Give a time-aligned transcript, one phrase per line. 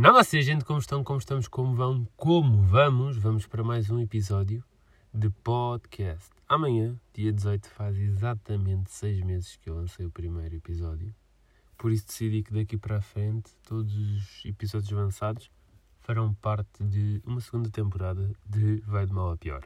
[0.00, 3.16] Namastê, gente, como estão, como estamos, como vão, como vamos?
[3.16, 4.62] Vamos para mais um episódio
[5.12, 6.30] de podcast.
[6.48, 11.12] Amanhã, dia 18, faz exatamente seis meses que eu lancei o primeiro episódio.
[11.76, 15.50] Por isso decidi que daqui para a frente todos os episódios avançados
[15.98, 19.64] farão parte de uma segunda temporada de Vai de Mal a Pior.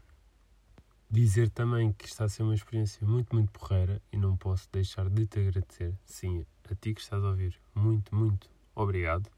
[1.11, 5.11] Dizer também que está a ser uma experiência muito, muito porreira e não posso deixar
[5.11, 5.95] de te agradecer.
[6.07, 9.31] Sim, a ti que estás a ouvir, muito, muito obrigado.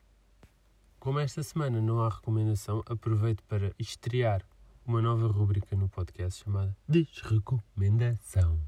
[1.05, 4.43] Como esta semana não há recomendação, aproveito para estrear
[4.87, 8.59] uma nova rubrica no podcast chamada Desrecomendação.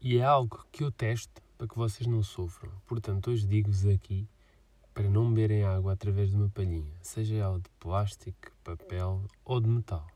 [0.00, 2.72] E é algo que eu testo para que vocês não sofram.
[2.84, 4.28] Portanto, hoje digo-vos aqui
[4.92, 9.68] para não beberem água através de uma palhinha, seja ela de plástico, papel ou de
[9.68, 10.08] metal.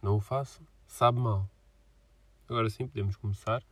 [0.00, 1.50] Não o façam, sabe mal.
[2.48, 3.64] Agora sim, podemos começar.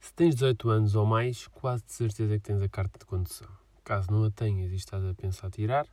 [0.00, 3.50] Se tens 18 anos ou mais, quase de certeza que tens a carta de condução.
[3.84, 5.86] Caso não a tenhas e estás a pensar tirar,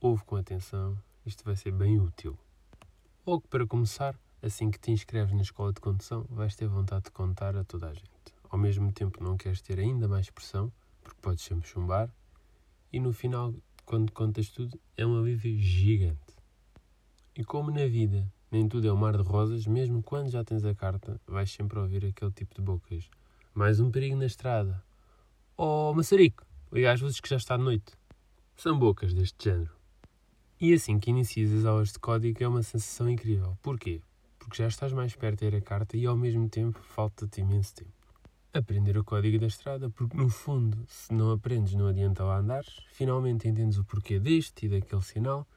[0.00, 0.96] ouve com atenção,
[1.26, 2.38] isto vai ser bem útil.
[3.26, 7.10] Logo para começar, assim que te inscreves na escola de condução, vais ter vontade de
[7.10, 8.10] contar a toda a gente.
[8.48, 12.08] Ao mesmo tempo não queres ter ainda mais pressão, porque podes sempre chumbar,
[12.90, 16.18] e no final, quando contas tudo, é um alívio gigante.
[17.36, 20.64] E como na vida nem tudo é um mar de rosas, mesmo quando já tens
[20.64, 23.08] a carta, vais sempre ouvir aquele tipo de bocas.
[23.54, 24.82] Mais um perigo na estrada.
[25.56, 27.92] Oh, maçarico, liga às luzes que já está de noite.
[28.56, 29.79] São bocas deste género.
[30.60, 33.56] E assim que inicias as aulas de código é uma sensação incrível.
[33.62, 34.02] Porquê?
[34.38, 37.76] Porque já estás mais perto de ter a carta e ao mesmo tempo falta-te imenso
[37.76, 37.90] tempo.
[38.52, 42.78] Aprender o código da estrada, porque no fundo, se não aprendes, não adianta lá andares,
[42.92, 45.48] finalmente entendes o porquê deste e daquele sinal.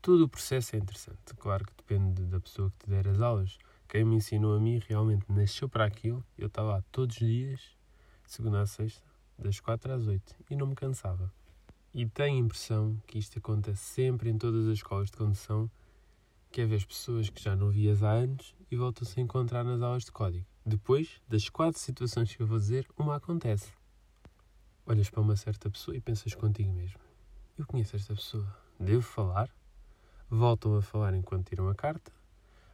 [0.00, 1.34] Todo o processo é interessante.
[1.38, 3.58] Claro que depende da pessoa que te der as aulas.
[3.86, 6.24] Quem me ensinou a mim realmente nasceu para aquilo.
[6.38, 7.60] Eu estava lá todos os dias,
[8.26, 9.04] segunda a sexta,
[9.38, 11.30] das quatro às oito, e não me cansava.
[11.92, 15.68] E tenho a impressão que isto acontece sempre em todas as escolas de condução,
[16.52, 19.82] que é ver pessoas que já não vias há anos e voltam-se a encontrar nas
[19.82, 20.46] aulas de código.
[20.64, 23.72] Depois, das quatro situações que eu vou dizer, uma acontece.
[24.86, 27.00] Olhas para uma certa pessoa e pensas contigo mesmo.
[27.58, 28.46] Eu conheço esta pessoa.
[28.78, 29.50] Devo falar?
[30.28, 32.12] Voltam a falar enquanto tiram a carta.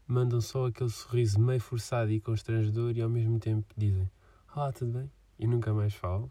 [0.06, 4.10] Mandam só aquele sorriso meio forçado e constrangedor e ao mesmo tempo dizem
[4.54, 5.10] Olá, tudo bem?
[5.38, 6.30] E nunca mais falam.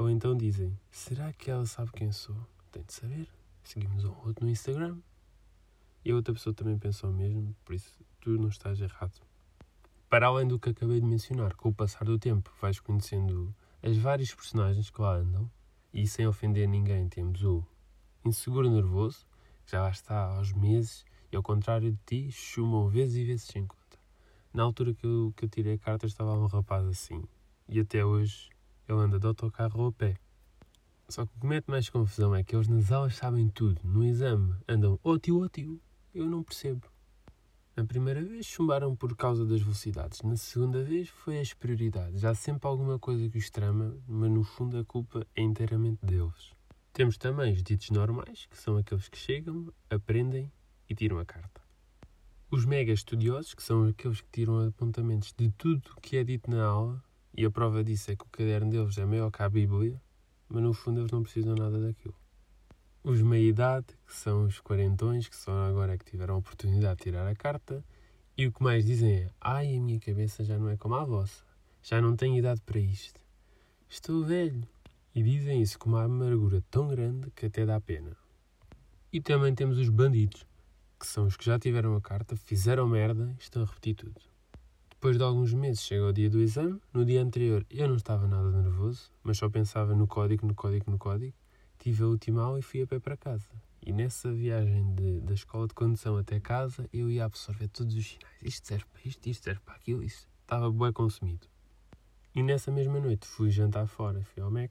[0.00, 2.34] Ou então dizem: Será que ela sabe quem sou?
[2.72, 3.28] Tem de saber.
[3.62, 4.96] Seguimos um outro no Instagram.
[6.02, 9.20] E a outra pessoa também pensou o mesmo, por isso tu não estás errado.
[10.08, 13.98] Para além do que acabei de mencionar, com o passar do tempo vais conhecendo as
[13.98, 15.50] várias personagens que lá andam,
[15.92, 17.62] e sem ofender ninguém, temos o
[18.24, 19.26] inseguro nervoso,
[19.66, 23.44] que já lá está aos meses, e ao contrário de ti, chumam vezes e vezes
[23.44, 23.98] sem conta.
[24.50, 27.22] Na altura que eu, que eu tirei a carta estava um rapaz assim,
[27.68, 28.48] e até hoje
[28.92, 30.16] ele anda de autocarro a pé.
[31.08, 33.80] Só que o que mete mais confusão é que eles nas aulas sabem tudo.
[33.84, 35.80] No exame andam ótimo, ótimo.
[36.14, 36.86] Eu não percebo.
[37.76, 40.22] Na primeira vez chumbaram por causa das velocidades.
[40.22, 42.24] Na segunda vez foi as prioridades.
[42.24, 46.52] Há sempre alguma coisa que os trama, mas no fundo a culpa é inteiramente deles.
[46.92, 50.52] Temos também os ditos normais, que são aqueles que chegam, aprendem
[50.88, 51.60] e tiram a carta.
[52.50, 56.64] Os mega estudiosos, que são aqueles que tiram apontamentos de tudo que é dito na
[56.64, 57.02] aula,
[57.34, 60.00] e a prova disso é que o caderno deles é maior que a Bíblia,
[60.48, 62.14] mas no fundo eles não precisam nada daquilo.
[63.02, 67.04] Os meia-idade, que são os quarentões, que só agora é que tiveram a oportunidade de
[67.04, 67.84] tirar a carta,
[68.36, 71.04] e o que mais dizem é: Ai, a minha cabeça já não é como a
[71.04, 71.44] vossa,
[71.82, 73.20] já não tenho idade para isto.
[73.88, 74.62] Estou velho.
[75.12, 78.16] E dizem isso com uma amargura tão grande que até dá pena.
[79.12, 80.46] E também temos os bandidos,
[80.98, 84.29] que são os que já tiveram a carta, fizeram merda e estão a repetir tudo.
[85.00, 86.78] Depois de alguns meses chega o dia do exame.
[86.92, 90.90] No dia anterior eu não estava nada nervoso, mas só pensava no código, no código,
[90.90, 91.32] no código.
[91.78, 93.48] Tive a última aula e fui a pé para casa.
[93.80, 98.06] E nessa viagem de, da escola de condução até casa, eu ia absorver todos os
[98.06, 98.36] sinais.
[98.42, 101.46] Isto serve para isto, isto serve para aquilo, isto estava bem consumido.
[102.34, 104.70] E nessa mesma noite fui jantar fora, fui ao Mac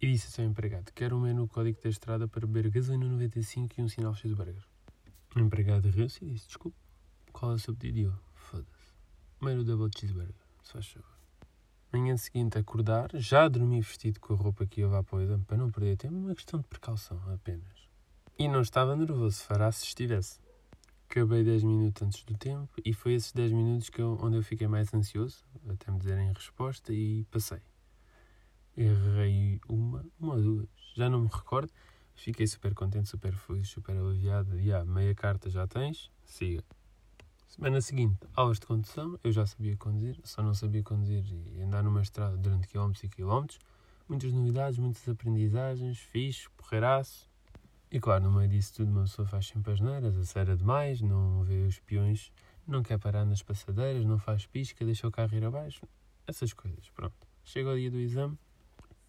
[0.00, 3.74] e disse ao seu empregado: Quero um menu código da estrada para beber gasolina 95
[3.76, 4.64] e um sinal cheeseburger.
[5.36, 6.78] O empregado riu-se e disse: Desculpe,
[7.34, 8.18] qual é o seu pedido?
[8.34, 8.81] E
[9.42, 9.56] Foda-se.
[9.56, 11.10] Menu double cheeseburger, se faz favor.
[11.92, 15.44] Manhã seguinte, acordar, já dormi vestido com a roupa que ia levar para o exame
[15.44, 17.88] para não perder tempo, uma questão de precaução apenas.
[18.38, 20.40] E não estava nervoso, fará se estivesse.
[21.10, 24.42] Acabei 10 minutos antes do tempo e foi esses 10 minutos que eu, onde eu
[24.42, 27.60] fiquei mais ansioso, até me dizerem resposta, e passei.
[28.74, 31.70] Errei uma, uma ou duas, já não me recordo.
[32.14, 34.58] Fiquei super contente, super feliz, super aliviado.
[34.58, 36.62] E ah, meia carta já tens, siga.
[37.54, 41.22] Semana seguinte, aulas de condução, eu já sabia conduzir, só não sabia conduzir
[41.54, 43.58] e andar numa estrada durante quilómetros e quilómetros,
[44.08, 47.28] muitas novidades, muitas aprendizagens, fixe, porreiraço.
[47.90, 51.44] E claro, no meio disso tudo uma pessoa faz sempre as neiras, acelera demais, não
[51.44, 52.32] vê os peões,
[52.66, 55.86] não quer parar nas passadeiras, não faz pisca, deixa o carro ir abaixo,
[56.26, 57.14] essas coisas, pronto.
[57.44, 58.38] Chega o dia do exame,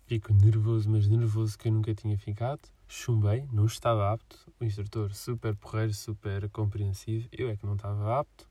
[0.06, 2.60] fico nervoso, mas nervoso que eu nunca tinha ficado,
[2.94, 8.20] chumbei, não estava apto, o instrutor super porreiro, super compreensivo, eu é que não estava
[8.20, 8.48] apto,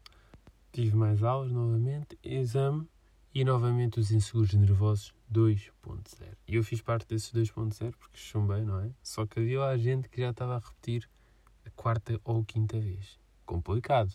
[0.72, 2.88] tive mais aulas novamente, exame,
[3.34, 6.36] e novamente os inseguros nervosos 2.0.
[6.46, 8.90] E eu fiz parte desses 2.0 porque chumbei, não é?
[9.02, 11.08] Só que havia lá gente que já estava a repetir
[11.64, 13.18] a quarta ou quinta vez.
[13.46, 14.12] Complicado.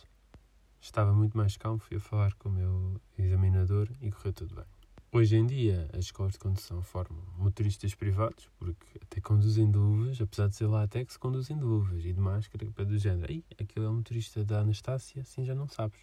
[0.80, 4.66] Estava muito mais calmo, fui a falar com o meu examinador e correu tudo bem.
[5.10, 10.20] Hoje em dia, as escolas de condução formam motoristas privados, porque até conduzem de luvas,
[10.20, 13.32] apesar de ser látex, conduzem de luvas e de máscara, para do género.
[13.32, 16.00] Aí, aquele é o motorista da Anastácia, assim já não sabes.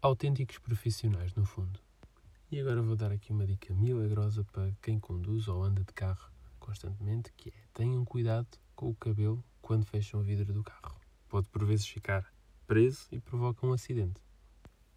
[0.00, 1.78] Autênticos profissionais, no fundo.
[2.50, 6.34] E agora vou dar aqui uma dica milagrosa para quem conduz ou anda de carro
[6.58, 10.98] constantemente, que é tenham cuidado com o cabelo quando fecham o vidro do carro.
[11.28, 12.32] Pode por vezes ficar
[12.66, 14.22] preso e provoca um acidente.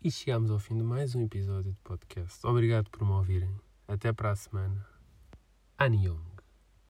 [0.01, 2.45] E chegamos ao fim de mais um episódio de podcast.
[2.45, 3.53] Obrigado por me ouvirem.
[3.87, 4.96] Até para a semana.
[5.77, 6.17] 爱你哟